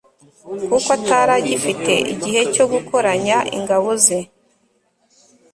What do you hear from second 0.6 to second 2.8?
kuko atari agifite igihe cyo